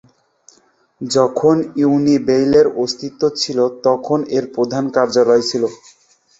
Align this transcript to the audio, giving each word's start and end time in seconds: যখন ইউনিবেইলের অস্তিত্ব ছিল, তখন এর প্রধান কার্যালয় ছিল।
যখন 1.01 1.55
ইউনিবেইলের 1.75 2.67
অস্তিত্ব 2.77 3.21
ছিল, 3.35 3.57
তখন 3.85 4.19
এর 4.37 4.45
প্রধান 4.55 4.83
কার্যালয় 4.95 5.43
ছিল। 5.49 5.63